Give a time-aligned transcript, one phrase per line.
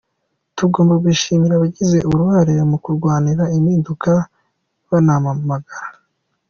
[0.57, 4.11] tugomba gushimira abagize uruhare mu kurwanira impinduka,
[4.89, 5.97] banamagana